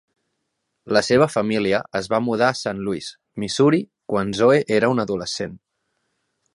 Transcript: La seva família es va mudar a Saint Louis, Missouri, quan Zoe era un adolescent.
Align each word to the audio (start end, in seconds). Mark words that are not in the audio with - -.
La 0.97 1.03
seva 1.07 1.27
família 1.33 1.81
es 2.01 2.09
va 2.15 2.21
mudar 2.29 2.47
a 2.47 2.57
Saint 2.61 2.81
Louis, 2.89 3.11
Missouri, 3.45 3.83
quan 4.15 4.35
Zoe 4.41 4.61
era 4.81 4.93
un 4.97 5.07
adolescent. 5.09 5.59